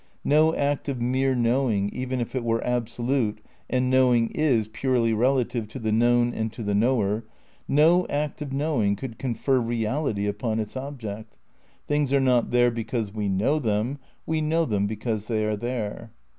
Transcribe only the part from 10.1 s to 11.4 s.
upon its object.